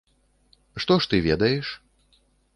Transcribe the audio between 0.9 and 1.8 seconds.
ж ты ведаеш?